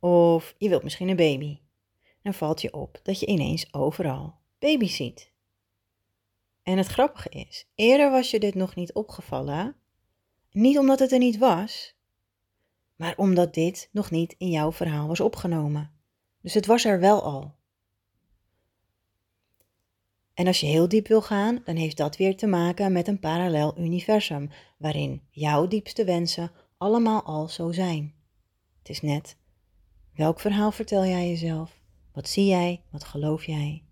Of 0.00 0.54
je 0.58 0.68
wilt 0.68 0.82
misschien 0.82 1.08
een 1.08 1.16
baby. 1.16 1.58
Dan 2.22 2.34
valt 2.34 2.60
je 2.60 2.72
op 2.72 3.00
dat 3.02 3.20
je 3.20 3.26
ineens 3.26 3.74
overal 3.74 4.34
baby 4.58 4.86
ziet. 4.86 5.32
En 6.62 6.78
het 6.78 6.86
grappige 6.86 7.28
is, 7.28 7.68
eerder 7.74 8.10
was 8.10 8.30
je 8.30 8.38
dit 8.38 8.54
nog 8.54 8.74
niet 8.74 8.92
opgevallen. 8.92 9.76
Niet 10.50 10.78
omdat 10.78 10.98
het 10.98 11.12
er 11.12 11.18
niet 11.18 11.38
was, 11.38 11.94
maar 12.96 13.16
omdat 13.16 13.54
dit 13.54 13.88
nog 13.92 14.10
niet 14.10 14.34
in 14.38 14.50
jouw 14.50 14.72
verhaal 14.72 15.08
was 15.08 15.20
opgenomen. 15.20 15.90
Dus 16.42 16.54
het 16.54 16.66
was 16.66 16.84
er 16.84 17.00
wel 17.00 17.22
al. 17.22 17.57
En 20.38 20.46
als 20.46 20.60
je 20.60 20.66
heel 20.66 20.88
diep 20.88 21.08
wil 21.08 21.22
gaan, 21.22 21.62
dan 21.64 21.76
heeft 21.76 21.96
dat 21.96 22.16
weer 22.16 22.36
te 22.36 22.46
maken 22.46 22.92
met 22.92 23.08
een 23.08 23.18
parallel 23.18 23.78
universum, 23.78 24.50
waarin 24.76 25.22
jouw 25.30 25.66
diepste 25.66 26.04
wensen 26.04 26.50
allemaal 26.76 27.22
al 27.22 27.48
zo 27.48 27.72
zijn. 27.72 28.14
Het 28.78 28.88
is 28.88 29.00
net, 29.00 29.36
welk 30.14 30.40
verhaal 30.40 30.72
vertel 30.72 31.04
jij 31.04 31.28
jezelf? 31.28 31.80
Wat 32.12 32.28
zie 32.28 32.46
jij? 32.46 32.82
Wat 32.90 33.04
geloof 33.04 33.44
jij? 33.44 33.82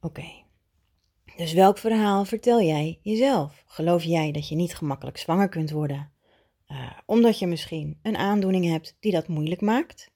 Oké. 0.00 0.44
Dus 1.36 1.52
welk 1.52 1.78
verhaal 1.78 2.24
vertel 2.24 2.62
jij 2.62 2.98
jezelf? 3.02 3.64
Geloof 3.66 4.02
jij 4.02 4.32
dat 4.32 4.48
je 4.48 4.54
niet 4.54 4.74
gemakkelijk 4.74 5.18
zwanger 5.18 5.48
kunt 5.48 5.70
worden? 5.70 6.12
Uh, 6.68 6.90
omdat 7.06 7.38
je 7.38 7.46
misschien 7.46 7.98
een 8.02 8.16
aandoening 8.16 8.64
hebt 8.64 8.96
die 9.00 9.12
dat 9.12 9.28
moeilijk 9.28 9.60
maakt? 9.60 10.10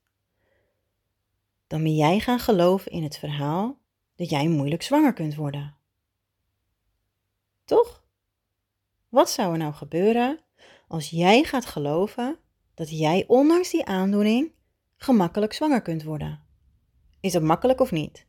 Dan 1.66 1.82
ben 1.82 1.94
jij 1.94 2.20
gaan 2.20 2.38
geloven 2.38 2.92
in 2.92 3.02
het 3.02 3.18
verhaal 3.18 3.84
dat 4.16 4.30
jij 4.30 4.48
moeilijk 4.48 4.82
zwanger 4.82 5.12
kunt 5.12 5.34
worden. 5.34 5.76
Toch? 7.64 8.04
Wat 9.08 9.30
zou 9.30 9.52
er 9.52 9.58
nou 9.58 9.72
gebeuren 9.72 10.40
als 10.88 11.10
jij 11.10 11.42
gaat 11.42 11.66
geloven 11.66 12.38
dat 12.74 12.98
jij 12.98 13.24
ondanks 13.26 13.70
die 13.70 13.84
aandoening 13.84 14.52
gemakkelijk 14.96 15.52
zwanger 15.52 15.82
kunt 15.82 16.02
worden? 16.02 16.44
Is 17.20 17.32
dat 17.32 17.42
makkelijk 17.42 17.80
of 17.80 17.90
niet? 17.90 18.26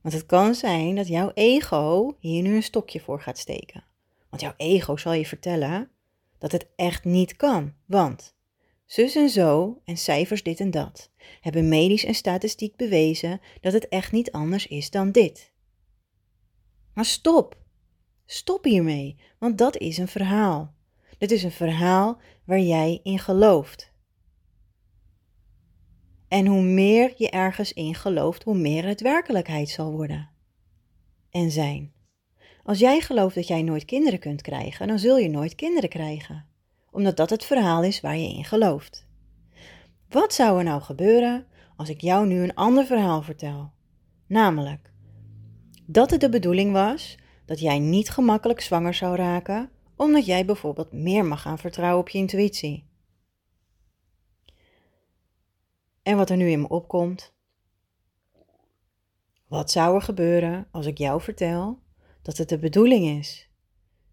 Want 0.00 0.14
het 0.14 0.26
kan 0.26 0.54
zijn 0.54 0.94
dat 0.94 1.08
jouw 1.08 1.30
ego 1.34 2.16
hier 2.18 2.42
nu 2.42 2.54
een 2.54 2.62
stokje 2.62 3.00
voor 3.00 3.20
gaat 3.20 3.38
steken. 3.38 3.84
Want 4.28 4.42
jouw 4.42 4.54
ego 4.56 4.96
zal 4.96 5.12
je 5.12 5.26
vertellen 5.26 5.90
dat 6.38 6.52
het 6.52 6.68
echt 6.76 7.04
niet 7.04 7.36
kan. 7.36 7.74
Want 7.86 8.36
zus 8.90 9.16
en 9.16 9.28
zo 9.28 9.80
en 9.84 9.96
cijfers 9.96 10.42
dit 10.42 10.60
en 10.60 10.70
dat 10.70 11.10
hebben 11.40 11.68
medisch 11.68 12.04
en 12.04 12.14
statistiek 12.14 12.76
bewezen 12.76 13.40
dat 13.60 13.72
het 13.72 13.88
echt 13.88 14.12
niet 14.12 14.32
anders 14.32 14.66
is 14.66 14.90
dan 14.90 15.12
dit. 15.12 15.52
Maar 16.94 17.04
stop. 17.04 17.58
Stop 18.26 18.64
hiermee, 18.64 19.16
want 19.38 19.58
dat 19.58 19.76
is 19.76 19.98
een 19.98 20.08
verhaal. 20.08 20.74
Dit 21.18 21.30
is 21.30 21.42
een 21.42 21.50
verhaal 21.50 22.20
waar 22.44 22.60
jij 22.60 23.00
in 23.02 23.18
gelooft. 23.18 23.92
En 26.28 26.46
hoe 26.46 26.62
meer 26.62 27.12
je 27.16 27.30
ergens 27.30 27.72
in 27.72 27.94
gelooft, 27.94 28.42
hoe 28.42 28.58
meer 28.58 28.86
het 28.86 29.00
werkelijkheid 29.00 29.68
zal 29.68 29.92
worden 29.92 30.30
en 31.30 31.50
zijn. 31.50 31.92
Als 32.62 32.78
jij 32.78 33.00
gelooft 33.00 33.34
dat 33.34 33.46
jij 33.48 33.62
nooit 33.62 33.84
kinderen 33.84 34.18
kunt 34.18 34.42
krijgen, 34.42 34.88
dan 34.88 34.98
zul 34.98 35.18
je 35.18 35.28
nooit 35.28 35.54
kinderen 35.54 35.88
krijgen, 35.88 36.49
omdat 36.90 37.16
dat 37.16 37.30
het 37.30 37.44
verhaal 37.44 37.82
is 37.82 38.00
waar 38.00 38.16
je 38.16 38.34
in 38.34 38.44
gelooft. 38.44 39.06
Wat 40.08 40.34
zou 40.34 40.58
er 40.58 40.64
nou 40.64 40.82
gebeuren 40.82 41.46
als 41.76 41.88
ik 41.88 42.00
jou 42.00 42.26
nu 42.26 42.42
een 42.42 42.54
ander 42.54 42.86
verhaal 42.86 43.22
vertel? 43.22 43.72
Namelijk 44.26 44.92
dat 45.86 46.10
het 46.10 46.20
de 46.20 46.28
bedoeling 46.28 46.72
was 46.72 47.18
dat 47.44 47.60
jij 47.60 47.78
niet 47.78 48.10
gemakkelijk 48.10 48.60
zwanger 48.60 48.94
zou 48.94 49.16
raken, 49.16 49.70
omdat 49.96 50.26
jij 50.26 50.44
bijvoorbeeld 50.44 50.92
meer 50.92 51.24
mag 51.24 51.42
gaan 51.42 51.58
vertrouwen 51.58 52.00
op 52.00 52.08
je 52.08 52.18
intuïtie. 52.18 52.88
En 56.02 56.16
wat 56.16 56.30
er 56.30 56.36
nu 56.36 56.50
in 56.50 56.60
me 56.60 56.68
opkomt. 56.68 57.34
Wat 59.48 59.70
zou 59.70 59.94
er 59.94 60.02
gebeuren 60.02 60.68
als 60.70 60.86
ik 60.86 60.98
jou 60.98 61.20
vertel 61.20 61.82
dat 62.22 62.36
het 62.36 62.48
de 62.48 62.58
bedoeling 62.58 63.18
is 63.18 63.50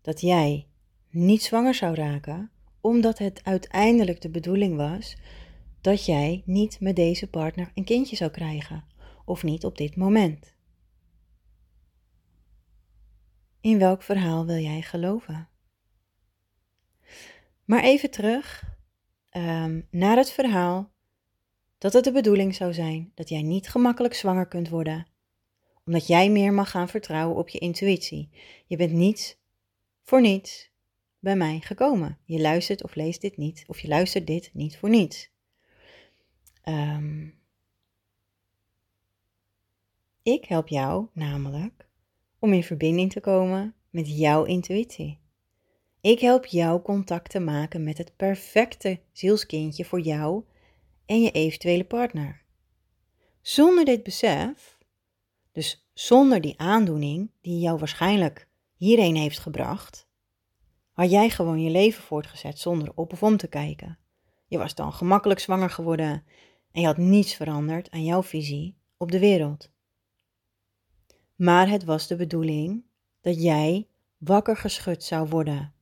dat 0.01 0.21
jij 0.21 0.67
niet 1.09 1.43
zwanger 1.43 1.73
zou 1.73 1.95
raken, 1.95 2.51
omdat 2.87 3.17
het 3.17 3.43
uiteindelijk 3.43 4.21
de 4.21 4.29
bedoeling 4.29 4.75
was 4.75 5.15
dat 5.81 6.05
jij 6.05 6.43
niet 6.45 6.79
met 6.79 6.95
deze 6.95 7.29
partner 7.29 7.71
een 7.73 7.83
kindje 7.83 8.15
zou 8.15 8.31
krijgen, 8.31 8.85
of 9.25 9.43
niet 9.43 9.65
op 9.65 9.77
dit 9.77 9.95
moment. 9.95 10.55
In 13.61 13.79
welk 13.79 14.03
verhaal 14.03 14.45
wil 14.45 14.57
jij 14.57 14.81
geloven? 14.81 15.49
Maar 17.65 17.83
even 17.83 18.11
terug 18.11 18.63
um, 19.31 19.87
naar 19.91 20.17
het 20.17 20.31
verhaal 20.31 20.91
dat 21.77 21.93
het 21.93 22.03
de 22.03 22.11
bedoeling 22.11 22.55
zou 22.55 22.73
zijn 22.73 23.11
dat 23.15 23.29
jij 23.29 23.41
niet 23.41 23.69
gemakkelijk 23.69 24.13
zwanger 24.13 24.47
kunt 24.47 24.69
worden, 24.69 25.07
omdat 25.85 26.07
jij 26.07 26.29
meer 26.29 26.53
mag 26.53 26.69
gaan 26.69 26.89
vertrouwen 26.89 27.37
op 27.37 27.49
je 27.49 27.59
intuïtie. 27.59 28.29
Je 28.65 28.77
bent 28.77 28.91
niets 28.91 29.37
voor 30.01 30.21
niets 30.21 30.75
bij 31.19 31.35
mij 31.35 31.59
gekomen. 31.59 32.17
Je 32.25 32.41
luistert 32.41 32.83
of 32.83 32.95
leest 32.95 33.21
dit 33.21 33.37
niet, 33.37 33.63
of 33.67 33.79
je 33.79 33.87
luistert 33.87 34.27
dit 34.27 34.49
niet 34.53 34.77
voor 34.77 34.89
niets. 34.89 35.29
Um, 36.65 37.39
ik 40.23 40.45
help 40.45 40.67
jou 40.67 41.07
namelijk 41.13 41.89
om 42.39 42.53
in 42.53 42.63
verbinding 42.63 43.11
te 43.11 43.19
komen 43.19 43.75
met 43.89 44.17
jouw 44.17 44.43
intuïtie. 44.43 45.19
Ik 46.01 46.19
help 46.19 46.45
jou 46.45 46.81
contact 46.81 47.29
te 47.29 47.39
maken 47.39 47.83
met 47.83 47.97
het 47.97 48.15
perfecte 48.15 48.99
zielskindje 49.11 49.85
voor 49.85 49.99
jou 49.99 50.43
en 51.05 51.21
je 51.21 51.31
eventuele 51.31 51.85
partner. 51.85 52.41
Zonder 53.41 53.85
dit 53.85 54.03
besef, 54.03 54.77
dus 55.51 55.89
zonder 55.93 56.41
die 56.41 56.59
aandoening 56.59 57.31
die 57.41 57.59
jou 57.59 57.77
waarschijnlijk 57.77 58.47
hierheen 58.75 59.15
heeft 59.15 59.39
gebracht, 59.39 60.06
had 60.97 61.11
jij 61.11 61.29
gewoon 61.29 61.61
je 61.61 61.69
leven 61.69 62.03
voortgezet 62.03 62.59
zonder 62.59 62.91
op 62.95 63.11
of 63.11 63.23
om 63.23 63.37
te 63.37 63.47
kijken. 63.47 63.97
Je 64.47 64.57
was 64.57 64.75
dan 64.75 64.93
gemakkelijk 64.93 65.39
zwanger 65.39 65.69
geworden 65.69 66.23
en 66.71 66.81
je 66.81 66.87
had 66.87 66.97
niets 66.97 67.35
veranderd 67.35 67.91
aan 67.91 68.03
jouw 68.03 68.23
visie 68.23 68.77
op 68.97 69.11
de 69.11 69.19
wereld. 69.19 69.71
Maar 71.35 71.69
het 71.69 71.83
was 71.83 72.07
de 72.07 72.15
bedoeling 72.15 72.83
dat 73.21 73.41
jij 73.41 73.87
wakker 74.17 74.57
geschud 74.57 75.03
zou 75.03 75.27
worden. 75.27 75.73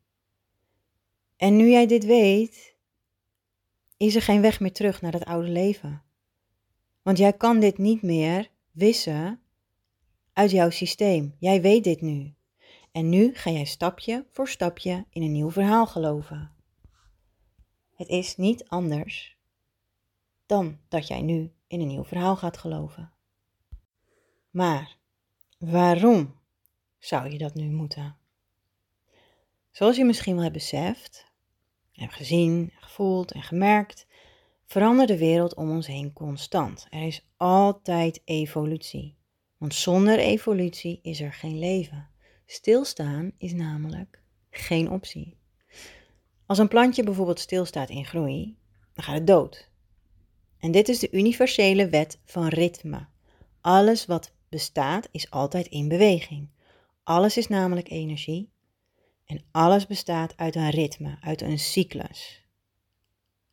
En 1.37 1.55
nu 1.55 1.69
jij 1.69 1.87
dit 1.87 2.05
weet, 2.05 2.75
is 3.97 4.15
er 4.15 4.21
geen 4.21 4.41
weg 4.41 4.59
meer 4.59 4.73
terug 4.73 5.01
naar 5.01 5.11
dat 5.11 5.25
oude 5.25 5.49
leven. 5.49 6.03
Want 7.01 7.17
jij 7.17 7.33
kan 7.33 7.59
dit 7.59 7.77
niet 7.77 8.01
meer 8.01 8.49
wissen 8.71 9.41
uit 10.33 10.51
jouw 10.51 10.69
systeem. 10.69 11.35
Jij 11.39 11.61
weet 11.61 11.83
dit 11.83 12.01
nu. 12.01 12.34
En 12.95 13.09
nu 13.09 13.33
ga 13.33 13.51
jij 13.51 13.65
stapje 13.65 14.25
voor 14.31 14.47
stapje 14.47 15.05
in 15.09 15.21
een 15.21 15.31
nieuw 15.31 15.51
verhaal 15.51 15.87
geloven. 15.87 16.51
Het 17.93 18.07
is 18.07 18.35
niet 18.35 18.67
anders 18.67 19.37
dan 20.45 20.79
dat 20.87 21.07
jij 21.07 21.21
nu 21.21 21.51
in 21.67 21.81
een 21.81 21.87
nieuw 21.87 22.03
verhaal 22.03 22.35
gaat 22.35 22.57
geloven. 22.57 23.13
Maar 24.49 24.97
Waarom 25.57 26.35
zou 26.99 27.29
je 27.29 27.37
dat 27.37 27.53
nu 27.53 27.69
moeten? 27.69 28.17
Zoals 29.71 29.95
je 29.95 30.05
misschien 30.05 30.33
wel 30.33 30.43
hebt 30.43 30.55
beseft, 30.55 31.31
hebt 31.91 32.13
gezien, 32.13 32.71
gevoeld 32.79 33.31
en 33.31 33.43
gemerkt, 33.43 34.07
verandert 34.65 35.07
de 35.07 35.17
wereld 35.17 35.55
om 35.55 35.69
ons 35.69 35.87
heen 35.87 36.13
constant. 36.13 36.87
Er 36.89 37.01
is 37.01 37.27
altijd 37.37 38.21
evolutie. 38.25 39.15
Want 39.57 39.73
zonder 39.73 40.19
evolutie 40.19 40.99
is 41.01 41.21
er 41.21 41.33
geen 41.33 41.59
leven. 41.59 42.09
Stilstaan 42.45 43.31
is 43.37 43.53
namelijk 43.53 44.21
geen 44.49 44.91
optie. 44.91 45.37
Als 46.45 46.57
een 46.57 46.67
plantje 46.67 47.03
bijvoorbeeld 47.03 47.39
stilstaat 47.39 47.89
in 47.89 48.05
groei, 48.05 48.57
dan 48.93 49.03
gaat 49.03 49.15
het 49.15 49.27
dood. 49.27 49.69
En 50.59 50.71
dit 50.71 50.89
is 50.89 50.99
de 50.99 51.11
universele 51.11 51.89
wet 51.89 52.19
van 52.25 52.47
ritme. 52.47 53.07
Alles 53.61 54.05
wat 54.05 54.33
bestaat 54.49 55.07
is 55.11 55.29
altijd 55.29 55.67
in 55.67 55.87
beweging. 55.87 56.49
Alles 57.03 57.37
is 57.37 57.47
namelijk 57.47 57.89
energie 57.89 58.49
en 59.25 59.43
alles 59.51 59.87
bestaat 59.87 60.37
uit 60.37 60.55
een 60.55 60.69
ritme, 60.69 61.17
uit 61.21 61.41
een 61.41 61.59
cyclus. 61.59 62.43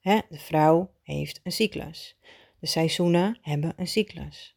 De 0.00 0.24
vrouw 0.30 0.90
heeft 1.02 1.40
een 1.42 1.52
cyclus. 1.52 2.16
De 2.58 2.66
seizoenen 2.66 3.38
hebben 3.40 3.72
een 3.76 3.86
cyclus. 3.86 4.56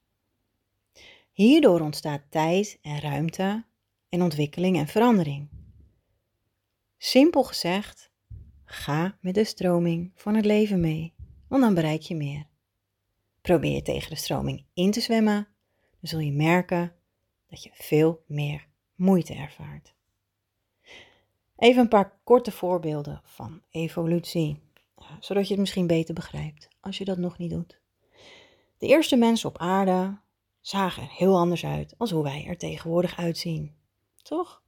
Hierdoor 1.32 1.82
ontstaat 1.82 2.22
tijd 2.30 2.80
en 2.82 3.00
ruimte 3.00 3.64
en 4.10 4.22
ontwikkeling 4.22 4.78
en 4.78 4.88
verandering. 4.88 5.50
Simpel 6.98 7.44
gezegd, 7.44 8.12
ga 8.66 9.18
met 9.22 9.34
de 9.34 9.44
stroming 9.44 10.12
van 10.16 10.36
het 10.36 10.46
leven 10.46 10.80
mee, 10.80 11.14
want 11.48 11.62
dan 11.62 11.74
bereik 11.74 12.02
je 12.02 12.16
meer. 12.16 12.48
Probeer 13.42 13.72
je 13.72 13.82
tegen 13.82 14.10
de 14.10 14.16
stroming 14.16 14.66
in 14.74 14.92
te 14.92 15.02
zwemmen, 15.02 15.48
dan 16.00 16.10
zul 16.10 16.20
je 16.20 16.32
merken 16.32 16.94
dat 17.50 17.64
je 17.64 17.70
veel 17.74 18.24
meer 18.28 18.68
moeite 18.96 19.34
ervaart. 19.34 19.94
Even 21.58 21.82
een 21.82 21.88
paar 21.88 22.20
korte 22.24 22.52
voorbeelden 22.52 23.22
van 23.24 23.62
evolutie, 23.70 24.60
zodat 25.20 25.44
je 25.44 25.52
het 25.52 25.60
misschien 25.60 25.88
beter 25.88 26.14
begrijpt 26.14 26.68
als 26.82 26.98
je 26.98 27.06
dat 27.06 27.18
nog 27.18 27.38
niet 27.38 27.50
doet. 27.50 27.80
De 28.78 28.88
eerste 28.88 29.16
mensen 29.16 29.50
op 29.50 29.58
aarde 29.58 30.18
zagen 30.62 31.04
er 31.04 31.12
heel 31.12 31.38
anders 31.38 31.66
uit 31.66 31.96
als 31.98 32.12
hoe 32.12 32.24
wij 32.24 32.46
er 32.46 32.58
tegenwoordig 32.58 33.18
uitzien, 33.18 33.76
toch? 34.26 34.64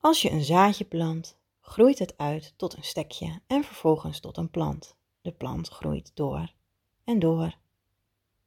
Als 0.00 0.22
je 0.22 0.30
een 0.30 0.44
zaadje 0.44 0.84
plant, 0.84 1.38
groeit 1.60 1.98
het 1.98 2.18
uit 2.18 2.54
tot 2.56 2.76
een 2.76 2.84
stekje 2.84 3.40
en 3.46 3.64
vervolgens 3.64 4.20
tot 4.20 4.36
een 4.36 4.50
plant. 4.50 4.96
De 5.20 5.32
plant 5.32 5.68
groeit 5.68 6.10
door 6.14 6.52
en 7.04 7.18
door 7.18 7.56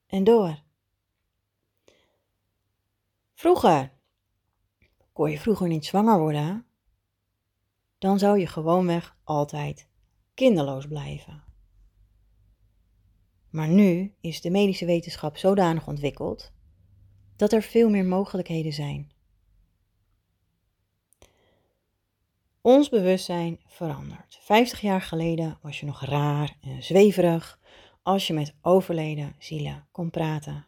en 0.08 0.24
door. 0.24 0.62
Vroeger 3.34 3.92
kon 5.14 5.32
je 5.32 5.40
vroeger 5.40 5.68
niet 5.68 5.86
zwanger 5.86 6.20
worden, 6.20 6.66
dan 7.98 8.20
zou 8.20 8.40
je 8.40 8.48
gewoonweg 8.48 9.18
altijd 9.24 9.88
kinderloos 10.34 10.88
blijven. 10.88 11.44
Maar 13.50 13.68
nu 13.68 14.16
is 14.20 14.42
de 14.42 14.50
medische 14.50 14.86
wetenschap 14.86 15.38
zodanig 15.38 15.88
ontwikkeld 15.88 16.52
dat 17.40 17.54
er 17.54 17.62
veel 17.62 17.90
meer 17.90 18.06
mogelijkheden 18.06 18.74
zijn. 18.74 19.12
Ons 22.62 22.90
bewustzijn 22.90 23.60
verandert. 23.66 24.38
50 24.42 24.82
jaar 24.82 25.02
geleden 25.02 25.58
was 25.62 25.80
je 25.80 25.86
nog 25.86 26.06
raar 26.06 26.56
en 26.62 26.84
zweverig 26.84 27.60
als 28.04 28.28
je 28.28 28.34
met 28.34 28.54
overleden 28.62 29.36
zielen 29.38 29.88
kon 29.92 30.10
praten. 30.10 30.66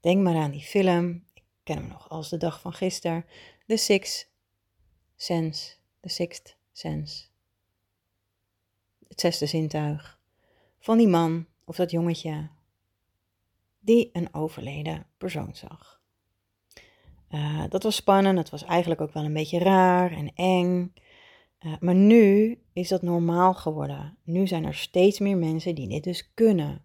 Denk 0.00 0.22
maar 0.22 0.36
aan 0.36 0.50
die 0.50 0.62
film, 0.62 1.24
ik 1.34 1.42
ken 1.62 1.76
hem 1.76 1.88
nog 1.88 2.08
als 2.08 2.28
de 2.28 2.36
dag 2.36 2.60
van 2.60 2.72
gisteren, 2.72 3.26
The 3.66 3.76
Sixth 3.76 4.30
Sense, 5.16 5.74
The 6.00 6.08
Sixth 6.08 6.56
Sense. 6.72 7.24
Het 9.08 9.20
zesde 9.20 9.46
zintuig 9.46 10.18
van 10.78 10.98
die 10.98 11.08
man 11.08 11.46
of 11.64 11.76
dat 11.76 11.90
jongetje 11.90 12.48
die 13.84 14.10
een 14.12 14.34
overleden 14.34 15.06
persoon 15.18 15.54
zag. 15.54 16.02
Uh, 17.30 17.64
dat 17.68 17.82
was 17.82 17.96
spannend, 17.96 18.38
het 18.38 18.50
was 18.50 18.64
eigenlijk 18.64 19.00
ook 19.00 19.12
wel 19.12 19.24
een 19.24 19.32
beetje 19.32 19.58
raar 19.58 20.12
en 20.12 20.34
eng. 20.34 20.92
Uh, 21.60 21.72
maar 21.80 21.94
nu 21.94 22.58
is 22.72 22.88
dat 22.88 23.02
normaal 23.02 23.54
geworden. 23.54 24.16
Nu 24.24 24.46
zijn 24.46 24.64
er 24.64 24.74
steeds 24.74 25.18
meer 25.18 25.36
mensen 25.36 25.74
die 25.74 25.88
dit 25.88 26.04
dus 26.04 26.34
kunnen. 26.34 26.84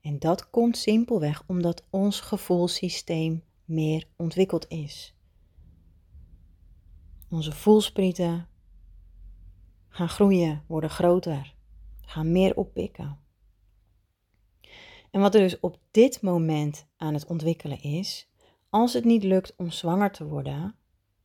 En 0.00 0.18
dat 0.18 0.50
komt 0.50 0.76
simpelweg 0.76 1.42
omdat 1.46 1.86
ons 1.90 2.20
gevoelssysteem 2.20 3.44
meer 3.64 4.04
ontwikkeld 4.16 4.68
is. 4.68 5.14
Onze 7.30 7.52
voelsprieten 7.52 8.48
gaan 9.88 10.08
groeien, 10.08 10.64
worden 10.66 10.90
groter, 10.90 11.54
gaan 12.00 12.32
meer 12.32 12.56
oppikken. 12.56 13.18
En 15.10 15.20
wat 15.20 15.34
er 15.34 15.40
dus 15.40 15.60
op 15.60 15.78
dit 15.90 16.22
moment 16.22 16.86
aan 16.96 17.14
het 17.14 17.26
ontwikkelen 17.26 17.82
is, 17.82 18.28
als 18.70 18.92
het 18.92 19.04
niet 19.04 19.22
lukt 19.22 19.54
om 19.56 19.70
zwanger 19.70 20.10
te 20.12 20.26
worden, 20.26 20.74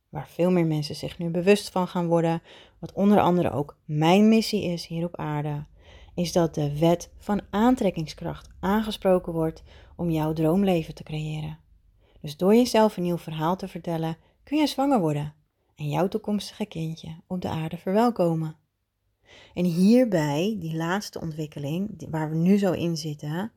waar 0.08 0.28
veel 0.28 0.50
meer 0.50 0.66
mensen 0.66 0.94
zich 0.94 1.18
nu 1.18 1.30
bewust 1.30 1.70
van 1.70 1.88
gaan 1.88 2.06
worden, 2.06 2.42
wat 2.78 2.92
onder 2.92 3.20
andere 3.20 3.50
ook 3.50 3.76
mijn 3.84 4.28
missie 4.28 4.64
is 4.64 4.86
hier 4.86 5.04
op 5.04 5.16
aarde, 5.16 5.64
is 6.14 6.32
dat 6.32 6.54
de 6.54 6.78
wet 6.78 7.10
van 7.18 7.40
aantrekkingskracht 7.50 8.48
aangesproken 8.60 9.32
wordt 9.32 9.62
om 9.96 10.10
jouw 10.10 10.32
droomleven 10.32 10.94
te 10.94 11.02
creëren. 11.02 11.58
Dus 12.20 12.36
door 12.36 12.54
jezelf 12.54 12.96
een 12.96 13.02
nieuw 13.02 13.18
verhaal 13.18 13.56
te 13.56 13.68
vertellen, 13.68 14.16
kun 14.42 14.58
je 14.58 14.66
zwanger 14.66 15.00
worden 15.00 15.34
en 15.74 15.88
jouw 15.88 16.08
toekomstige 16.08 16.66
kindje 16.66 17.16
op 17.26 17.40
de 17.40 17.48
aarde 17.48 17.76
verwelkomen. 17.76 18.56
En 19.54 19.64
hierbij, 19.64 20.56
die 20.58 20.76
laatste 20.76 21.20
ontwikkeling, 21.20 22.06
waar 22.10 22.30
we 22.30 22.36
nu 22.36 22.58
zo 22.58 22.72
in 22.72 22.96
zitten, 22.96 23.52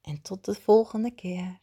en 0.00 0.22
tot 0.22 0.44
de 0.44 0.54
volgende 0.54 1.10
keer. 1.10 1.58